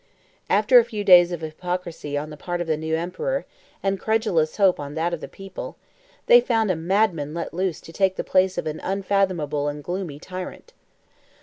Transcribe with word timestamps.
After 0.49 0.79
a 0.79 0.83
few 0.83 1.03
days 1.03 1.31
of 1.31 1.41
hypocrisy 1.41 2.17
on 2.17 2.31
the 2.31 2.35
part 2.35 2.59
of 2.59 2.65
the 2.65 2.95
emperor, 2.95 3.45
and 3.83 3.99
credulous 3.99 4.57
hope 4.57 4.79
on 4.79 4.95
that 4.95 5.13
of 5.13 5.21
the 5.21 5.27
people, 5.27 5.75
they 6.25 6.41
found 6.41 6.71
a 6.71 6.75
madman 6.75 7.35
let 7.35 7.53
loose 7.53 7.79
to 7.81 7.93
take 7.93 8.15
the 8.15 8.23
place 8.23 8.57
of 8.57 8.65
an 8.65 8.79
unfathomable 8.79 9.67
and 9.67 9.83
gloomy 9.83 10.17
tyrant. 10.17 10.73